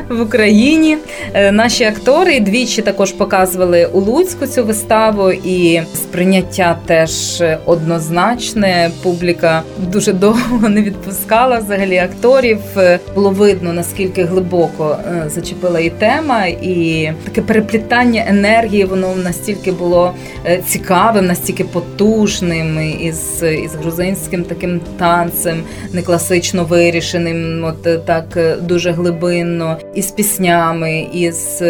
[0.09, 0.99] в Україні.
[1.53, 8.91] Наші актори двічі також показували у Луцьку цю виставу, і сприйняття теж однозначне.
[9.03, 12.59] Публіка дуже довго не відпускала взагалі акторів.
[13.15, 20.15] Було видно наскільки глибоко е, зачепила і тема, і таке переплітання енергії, воно настільки було
[20.47, 28.39] е, цікавим, настільки потужним, із із грузинським таким танцем, не класично вирішеним, от е, так
[28.63, 31.63] дуже глибинно, із піснями, із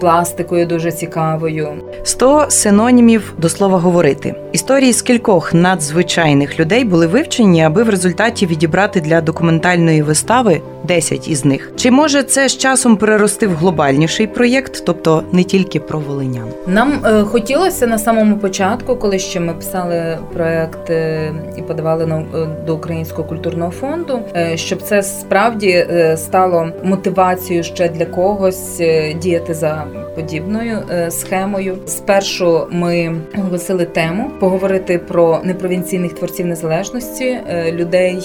[0.00, 1.68] пластикою дуже цікавою.
[2.02, 4.34] Сто синонімів до слова говорити.
[4.52, 10.39] Історії з кількох надзвичайних людей були вивчені, аби в результаті відібрати для документальної вистави
[10.84, 11.72] 10 із них.
[11.76, 16.48] Чи може це з часом перерости в глобальніший проєкт, тобто не тільки про волинян?
[16.66, 22.18] Нам е, хотілося на самому початку, коли ще ми писали проект е, і подавали на
[22.18, 22.24] е,
[22.66, 29.14] до Українського культурного фонду, е, щоб це справді е, стало мотивацією ще для когось е,
[29.14, 30.78] діяти за подібною
[31.10, 31.78] схемою.
[31.86, 37.38] Спершу ми оголосили тему поговорити про непровінційних творців незалежності,
[37.72, 38.18] людей,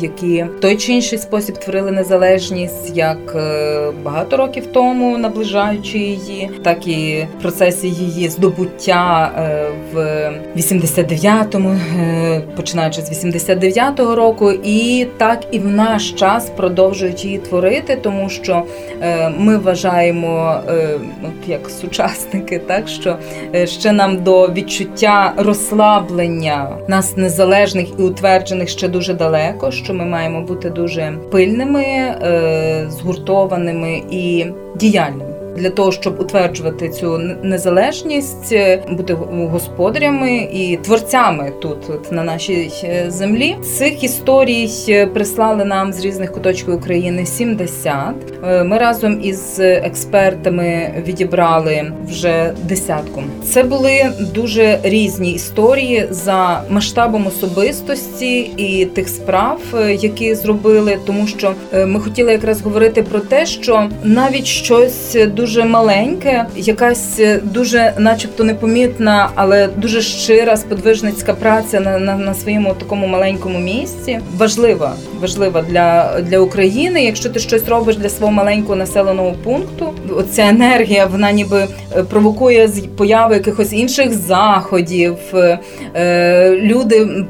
[0.00, 3.36] які в той чи інший спосіб творили незалежність, як
[4.04, 9.30] багато років тому, наближаючи її, так і в процесі її здобуття
[9.92, 9.98] в
[10.56, 11.76] 89-му,
[12.56, 18.62] починаючи з 89-го року, і так і в наш час продовжують її творити, тому що
[19.38, 20.56] ми вважаємо,
[21.46, 23.16] як сучасники, так що
[23.64, 30.40] ще нам до відчуття розслаблення нас незалежних і утверджених ще дуже далеко, що ми маємо
[30.40, 31.51] бути дуже пильними,
[32.88, 41.78] згуртованими і діяльними для того, щоб утверджувати цю незалежність, е, бути господарями і творцями тут,
[41.90, 43.56] от, на нашій е, землі.
[43.78, 48.14] Цих історій е, прислали нам з різних куточків України 70.
[48.64, 53.22] Ми разом із експертами відібрали вже десятку.
[53.44, 59.60] Це були дуже різні історії за масштабом особистості і тих справ,
[60.00, 61.54] які зробили, тому що
[61.86, 67.94] ми хотіли якраз говорити про те, що навіть щось дуже дуже маленьке, якась е, дуже,
[67.98, 74.20] начебто, непомітна, але дуже щира сподвижницька праця на на, на своєму такому маленькому місці.
[74.36, 77.04] Важлива, важлива для для України.
[77.04, 82.68] Якщо ти щось робиш для свого маленького населеного пункту, оця енергія вона ніби е, провокує
[82.96, 85.16] появи якихось інших заходів.
[85.94, 87.24] Е, люди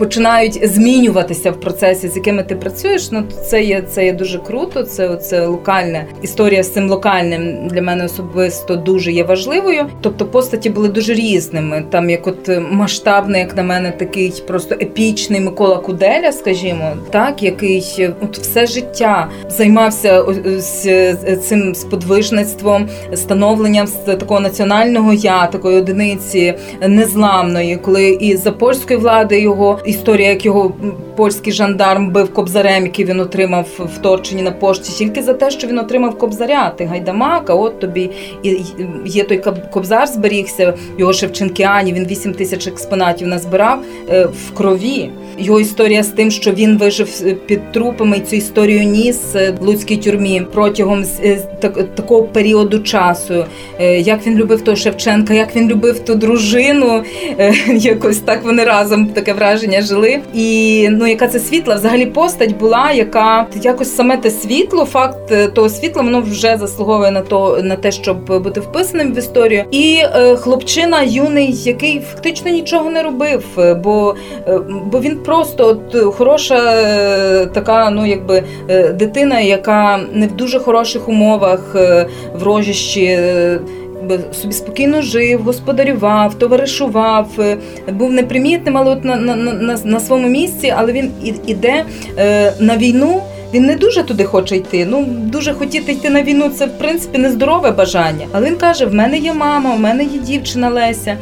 [0.00, 3.10] починають змінюватися в процесі, з якими ти працюєш.
[3.10, 4.82] Ну це є це є дуже круто.
[4.82, 9.86] Це це локальна історія з цим локальним для мене особисто дуже є важливою.
[10.00, 11.84] Тобто постаті були дуже різними.
[11.90, 18.08] Там як от масштабний, як на мене, такий просто епічний Микола Куделя, скажімо, так який
[18.22, 20.24] от все життя займався
[20.58, 26.54] з цим сподвижництвом, становленням з такого національного я, такої одиниці
[26.88, 30.72] незламної, коли і за польської влади його історія, як його
[31.16, 35.66] польський жандарм бив кобзарем, який він отримав в Торчині на пошті, тільки за те, що
[35.66, 36.70] він отримав кобзаря.
[36.70, 38.10] Ти гайдамак, а от тобі
[38.42, 38.60] і
[39.04, 41.92] є той кобзар, зберігся його Шевченкіані.
[41.92, 45.10] Він 8 тисяч експонатів назбирав е, в крові.
[45.38, 49.64] Його історія з тим, що він вижив під трупами і цю історію ніс е, в
[49.64, 51.38] Луцькій тюрмі протягом е,
[51.94, 53.44] такого періоду часу.
[53.98, 57.02] Як він любив того Шевченка, як він любив ту дружину,
[57.74, 60.20] якось так вони разом таке враження жили.
[60.34, 65.68] І ну яка це світла взагалі постать була, яка якось саме те світло, факт того
[65.68, 69.64] світла, воно вже заслуговує на то на те, щоб бути вписаним в історію.
[69.70, 73.44] І е, хлопчина юний, який фактично нічого не робив,
[73.84, 74.14] бо
[74.48, 74.58] е,
[74.92, 80.58] бо він просто от хороша е, така, ну якби е, дитина, яка не в дуже
[80.58, 83.04] хороших умовах е, в рожищі.
[83.04, 83.60] Е,
[84.32, 87.56] собі спокійно жив, господарював, товаришував, е,
[87.92, 91.10] був непримітним, але от на на, на, на своєму місці, але він
[91.46, 91.84] іде
[92.18, 93.22] е, на війну.
[93.54, 94.86] Він не дуже туди хоче йти.
[94.90, 96.50] Ну дуже хотіти йти на війну.
[96.58, 98.26] Це в принципі нездорове бажання.
[98.32, 101.16] Але він каже: в мене є мама, в мене є дівчина Леся.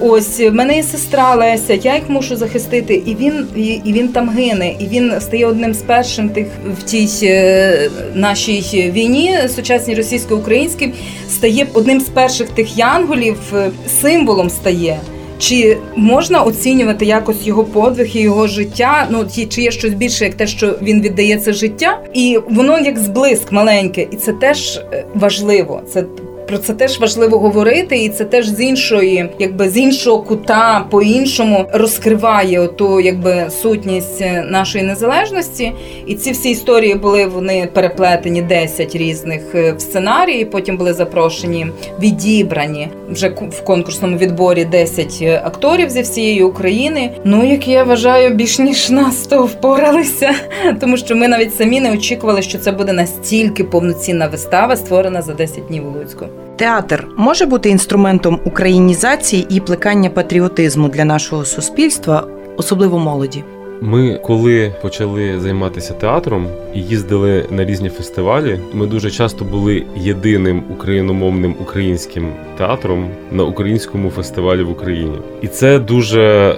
[0.00, 1.74] Ось в мене є сестра Леся.
[1.82, 2.94] Я їх мушу захистити.
[2.94, 4.74] І він і, і він там гине.
[4.78, 6.46] І він стає одним з першим тих
[6.78, 10.92] в тій е, нашій війні, сучасній російсько-українській,
[11.30, 13.70] стає одним з перших тих янголів, е,
[14.00, 15.00] символом стає.
[15.38, 19.06] Чи можна оцінювати якось його подвиг і його життя?
[19.10, 22.98] Ну чи є щось більше, як те, що він віддає це життя, і воно як
[22.98, 25.82] зблиск маленьке, і це теж е, важливо.
[25.92, 26.04] Це
[26.46, 31.66] про це теж важливо говорити, і це теж з іншої, якби з іншого кута по-іншому
[31.72, 35.72] розкриває оту якби сутність нашої незалежності.
[36.06, 40.44] І ці всі історії були вони переплетені 10 різних е, в сценарії.
[40.44, 41.66] Потім були запрошені,
[42.00, 47.10] відібрані вже в конкурсному відборі 10 е, акторів зі всієї України.
[47.24, 50.34] Ну як я вважаю, більш ніж нас то впоралися,
[50.80, 55.34] тому що ми навіть самі не очікували, що це буде настільки повноцінна вистава, створена за
[55.34, 56.26] 10 днів у Луцьку.
[56.56, 63.44] Театр може бути інструментом українізації і плекання патріотизму для нашого суспільства, особливо молоді.
[63.80, 70.62] Ми, коли почали займатися театром і їздили на різні фестивалі, ми дуже часто були єдиним
[70.70, 76.54] україномовним українським театром на українському фестивалі в Україні, і це дуже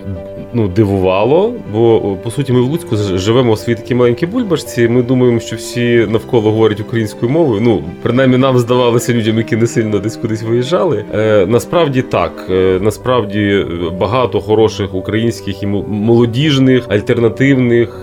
[0.52, 4.88] ну, дивувало, бо по суті ми в Луцьку живемо в своїй такій маленькій бульбашці.
[4.88, 7.60] Ми думаємо, що всі навколо говорять українською мовою.
[7.60, 11.04] Ну, принаймні нам здавалося людям, які не сильно десь кудись виїжджали.
[11.14, 13.66] Е, Насправді так, е, насправді
[14.00, 17.15] багато хороших українських і молодіжних, альтернативних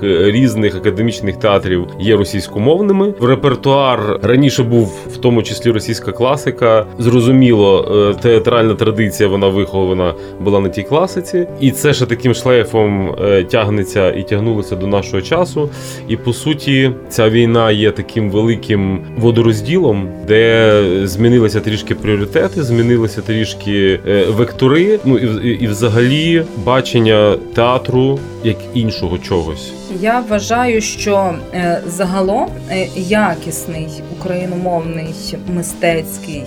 [0.03, 3.13] е, різних академічних театрів є російськомовними.
[3.19, 6.85] В репертуар раніше був в тому числі російська класика.
[6.99, 13.15] Зрозуміло, е, театральна традиція вона вихована була на тій класиці, і це ще таким шлейфом
[13.23, 15.69] е, тягнеться і тягнулося до нашого часу.
[16.07, 20.73] І по суті, ця війна є таким великим водорозділом, де
[21.03, 24.99] змінилися трішки пріоритети, змінилися трішки вектори.
[25.05, 29.71] Ну і, і взагалі бачення театру як іншого чогось.
[30.01, 32.49] Я вважаю, що е, загалом
[32.95, 33.87] якісний
[34.19, 35.13] україномовний
[35.55, 36.43] мистецький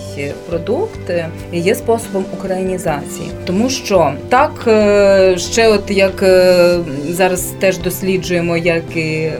[0.49, 1.11] продукт
[1.53, 4.51] є способом українізації, тому що так
[5.37, 6.79] ще от як е,
[7.09, 9.31] зараз теж досліджуємо, як і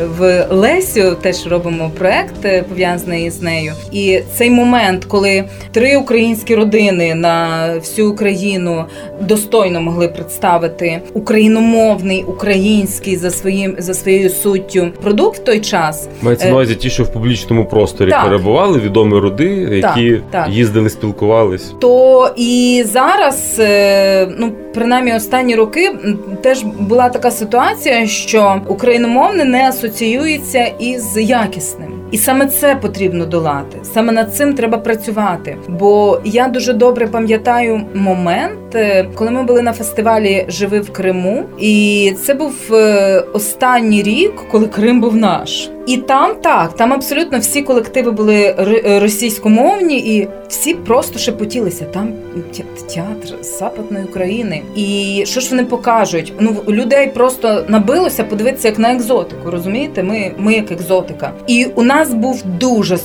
[0.00, 3.72] в Лесю, теж робимо проект е, пов'язаний з нею.
[3.92, 8.84] І цей момент, коли три українські родини на всю Україну
[9.20, 16.08] достойно могли представити україномовний український за своїм за своєю суттю продукт в той час.
[16.22, 18.24] Мається на увазі ті, що в публічному просторі так.
[18.24, 20.48] перебували, відомі роди, які так, так.
[20.48, 21.72] їздили, спілкувались.
[21.80, 25.90] То і зараз, е, ну принаймні останні роки,
[26.42, 32.01] теж була така ситуація, що україномовне не асоціюється із якісним.
[32.12, 33.78] І саме це потрібно долати.
[33.82, 35.56] Саме над цим треба працювати.
[35.68, 41.44] Бо я дуже добре пам'ятаю момент, е, коли ми були на фестивалі Живи в Криму,
[41.58, 45.70] і це був е, останній рік, коли Крим був наш.
[45.86, 48.54] І там так, там абсолютно всі колективи були
[49.02, 51.84] російськомовні, і всі просто шепотілися.
[51.84, 52.12] Там
[52.94, 54.62] театр Западної України.
[54.76, 56.32] І що ж вони покажуть?
[56.40, 59.50] Ну людей просто набилося подивитися як на екзотику.
[59.50, 60.02] Розумієте?
[60.02, 61.32] Ми ми як екзотика.
[61.46, 62.98] І у нас був дуже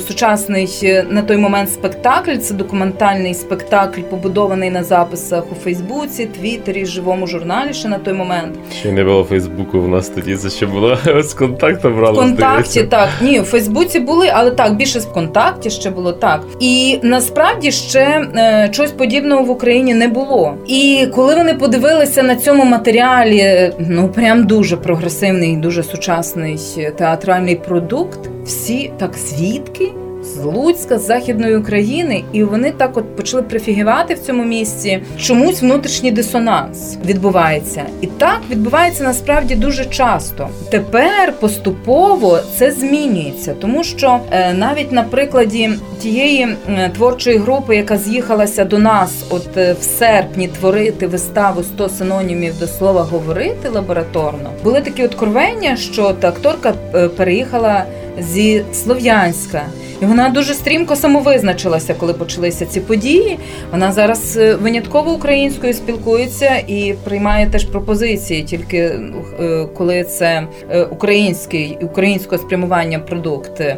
[0.00, 2.36] сучасний е, на той момент спектакль.
[2.36, 8.54] Це документальний спектакль, побудований на записах у Фейсбуці, Твіттері, живому журналі ще на той момент.
[8.80, 12.12] Ще не було Фейсбуку в нас тоді, це ще було з контакту брали.
[12.12, 13.08] В контакті так.
[13.20, 16.44] Ні, у Фейсбуці були, але так, більше в контакті ще було так.
[16.60, 20.54] І насправді ще е, чогось подібного в Україні не було.
[20.66, 26.58] І коли вони подивилися на цьому матеріалі, е, ну прям дуже прогресивний, дуже сучасний
[26.98, 29.92] театральний продукт, всі так звідки?
[30.22, 35.02] З Луцька, з Західної України, і вони так от почали прифігівати в цьому місці.
[35.18, 40.48] Чомусь внутрішній дисонанс відбувається, і так відбувається насправді дуже часто.
[40.70, 45.70] Тепер поступово це змінюється, тому що е, навіть на прикладі
[46.02, 51.88] тієї е, творчої групи, яка з'їхалася до нас, от е, в серпні творити виставу «100
[51.88, 57.84] синонімів до слова говорити лабораторно, були такі откровення, що та акторка е, переїхала
[58.20, 59.62] зі Слов'янська.
[60.02, 63.38] І вона дуже стрімко самовизначилася, коли почалися ці події.
[63.72, 70.82] Вона зараз е, винятково українською спілкується і приймає теж пропозиції, тільки е, коли це е,
[70.82, 73.60] український українського спрямування продукт.
[73.60, 73.76] Е,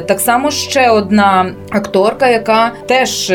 [0.00, 3.26] Так само ще одна акторка, яка теж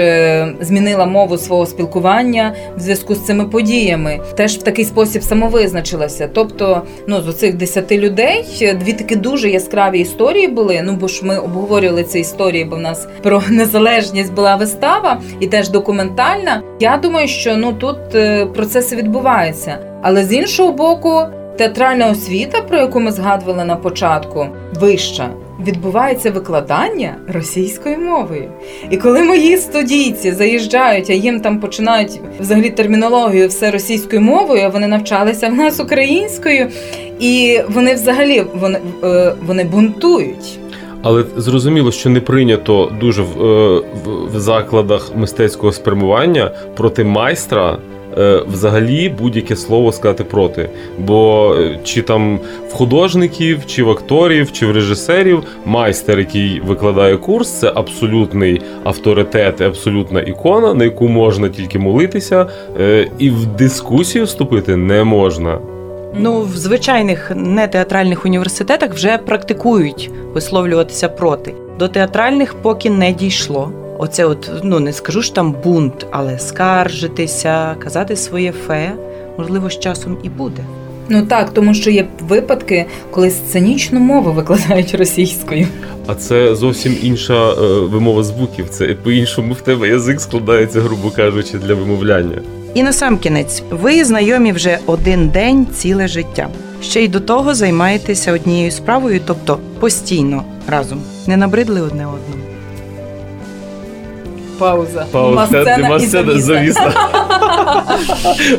[0.62, 6.30] змінила мову свого спілкування в зв'язку з цими подіями, теж в такий спосіб самовизначилася.
[6.34, 8.46] Тобто, ну з оцих десяти людей
[8.82, 10.82] дві такі дуже яскраві історії були.
[10.84, 15.48] Ну бо ж ми обговорювали ці історії, бо в нас про незалежність була вистава і
[15.48, 16.62] теж документальна.
[16.80, 19.78] Я думаю, що ну тут е, процеси відбуваються.
[20.02, 21.22] Але з іншого боку,
[21.58, 25.30] театральна освіта, про яку ми згадували на початку, вища.
[25.68, 28.52] Відбувається викладання російською мовою.
[28.90, 34.70] І коли мої студійці заїжджають, а їм там починають взагалі термінологію все російською мовою, а
[34.70, 36.68] вони навчалися в нас українською,
[37.20, 40.60] і вони взагалі вони, е, вони бунтують.
[41.02, 47.78] Але зрозуміло, що не прийнято дуже в, е, в, в закладах мистецького спрямування проти майстра.
[48.18, 50.70] е, Взагалі будь-яке слово сказати проти.
[51.00, 52.40] Бо е, чи там
[52.70, 59.62] в художників, чи в акторів, чи в режисерів майстер, який викладає курс, це абсолютний авторитет,
[59.62, 62.48] і абсолютна ікона, на яку можна тільки молитися,
[63.20, 65.60] і в дискусію вступити не можна.
[66.16, 71.54] Ну, в звичайних нетеатральних університетах вже практикують висловлюватися проти.
[71.80, 73.72] До театральних поки не дійшло.
[73.98, 78.92] Оце, от ну не скажу ж там бунт, але скаржитися, казати своє фе,
[79.38, 80.64] можливо, з часом і буде.
[81.10, 85.68] Ну так, тому що є випадки, коли сценічну мову викладають російською.
[86.08, 88.70] А це зовсім інша е, вимова звуків.
[88.70, 92.42] Це по-іншому в тебе язик складається, грубо кажучи, для вимовляння.
[92.74, 96.48] І насамкінець, ви знайомі вже один день ціле життя.
[96.82, 101.02] Ще й до того займаєтеся однією справою, тобто постійно разом.
[101.28, 102.44] Не набридли одне одному.
[104.58, 105.06] Пауза.
[105.12, 106.94] Пауза, Масцена нема і сцена.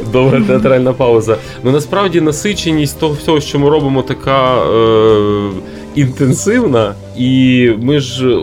[0.12, 1.36] Довга театральна пауза.
[1.64, 5.50] Ну насправді насиченість того всього, що ми робимо, така е,
[5.94, 8.38] інтенсивна, і ми ж.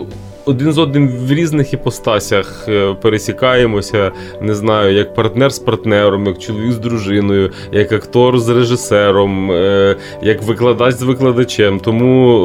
[0.47, 6.39] Один з одним в різних іпостасях е, пересікаємося, не знаю, як партнер з партнером, як
[6.39, 11.79] чоловік з дружиною, як актор з режисером, е, як викладач з викладачем.
[11.79, 12.37] Тому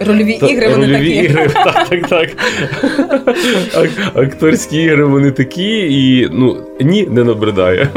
[0.00, 1.24] е, Рольові та- ігри вони рольові такі.
[1.24, 2.30] ігри, так, так,
[3.74, 3.90] так.
[4.14, 7.88] Акторські ігри вони такі, і ну ні, не набридає.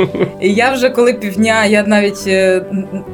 [0.41, 2.29] Я вже коли півдня, я навіть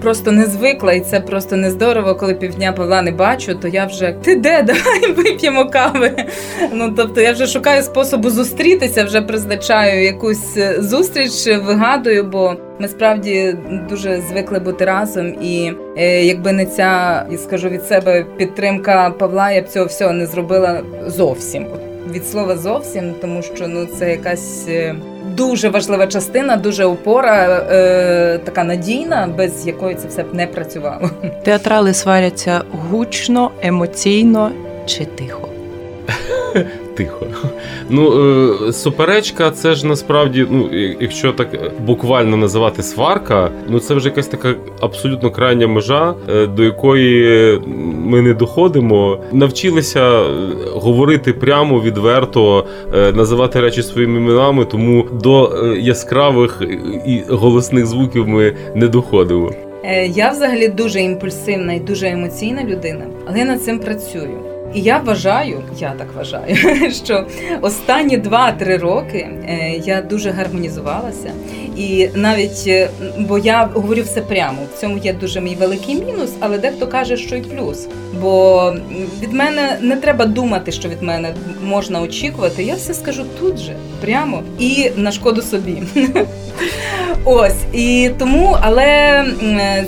[0.01, 3.85] просто не звикла, і це просто не здорово, коли півдня Павла не бачу, то я
[3.85, 4.63] вже ти де?
[4.67, 6.11] Давай вип'ємо кави.
[6.73, 12.87] Ну тобто я вже шукаю способу зустрітися, вже призначаю якусь е, зустріч, вигадую, бо ми
[12.87, 13.55] справді
[13.89, 15.27] дуже звикли бути разом.
[15.43, 20.11] І е, якби не ця, я скажу від себе, підтримка Павла, я б цього всього
[20.13, 21.65] не зробила зовсім.
[22.11, 24.65] Від слова зовсім, тому що ну це якась.
[24.69, 24.95] е,
[25.37, 31.09] Дуже важлива частина, дуже опора, е, така надійна, без якої це все б не працювало.
[31.43, 32.61] Театрали сваряться
[32.91, 34.51] гучно, емоційно
[34.85, 35.49] чи тихо.
[36.95, 37.25] Тихо.
[37.89, 38.13] Ну,
[38.67, 41.47] е, суперечка, це ж насправді, ну, якщо так
[41.85, 47.59] буквально називати сварка, ну це вже якась така абсолютно крайня межа, е, до якої
[48.05, 49.17] ми не доходимо.
[49.31, 50.25] Навчилися е,
[50.73, 56.61] говорити прямо, відверто, е, називати речі своїми іменами, тому до е, яскравих
[57.05, 59.51] і голосних звуків ми не доходимо.
[59.83, 64.52] Е, Я взагалі дуже імпульсивна і дуже емоційна людина, але я над цим працюю.
[64.73, 66.55] І я вважаю, я так вважаю,
[67.05, 67.25] що
[67.61, 71.31] останні 2-3 роки е, я дуже гармонізувалася.
[71.77, 74.57] І навіть е, бо я говорю все прямо.
[74.75, 77.87] В цьому є дуже мій великий мінус, але дехто каже, що й плюс.
[78.21, 78.75] Бо
[79.21, 82.63] від мене не треба думати, що від мене можна очікувати.
[82.63, 85.83] Я все скажу тут же, прямо і на шкоду собі.
[87.25, 89.25] Ось і тому, але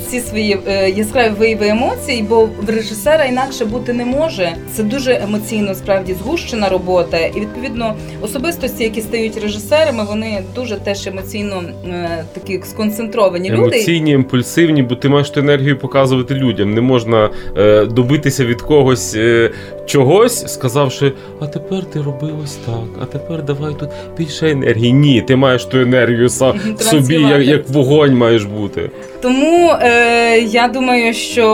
[0.09, 4.55] ці свої е, яскраві вияви емоцій, бо в режисера інакше бути не може.
[4.75, 11.07] Це дуже емоційно справді згущена робота, і відповідно особистості, які стають режисерами, вони дуже теж
[11.07, 13.61] емоційно е, такі сконцентровані люди.
[13.61, 16.73] Емоційні, імпульсивні, бо ти маєш ту енергію показувати людям.
[16.73, 19.51] Не можна е, добитися від когось е,
[19.85, 24.93] чогось, сказавши, а тепер ти роби ось так, а тепер давай тут більше енергії.
[24.93, 28.89] Ні, ти маєш ту енергію са, в собі, як, як вогонь маєш бути.
[29.21, 31.45] Тому е, я думаю, що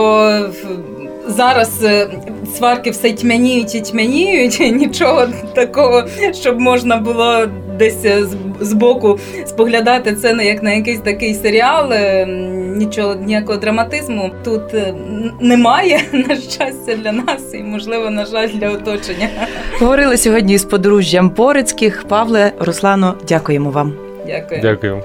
[1.26, 2.08] зараз е,
[2.56, 4.60] сварки все тьмяніють і тьмяніють.
[4.60, 7.46] Нічого такого, щоб можна було
[7.78, 11.92] десь е, з- збоку споглядати це не як на якийсь такий серіал.
[11.92, 12.26] е,
[12.76, 14.62] Нічого ніякого драматизму тут
[15.40, 19.28] немає, на щастя, для нас, і можливо, на жаль, для оточення.
[19.80, 22.04] Говорили сьогодні з подружжям Порицьких.
[22.08, 23.92] Павле, Руслано, дякуємо вам.
[24.26, 24.60] Дякую.
[24.62, 25.02] Дякую.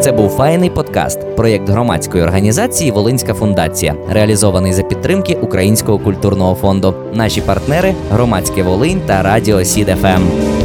[0.00, 6.94] Це був файний подкаст, проєкт громадської організації Волинська фундація, реалізований за підтримки Українського культурного фонду.
[7.12, 10.57] Наші партнери громадське Волинь та Радіо Сід ФМ.